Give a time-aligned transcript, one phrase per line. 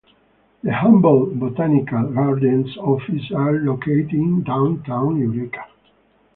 [0.63, 5.67] The Humboldt Botanical Gardens offices are located in Downtown Eureka.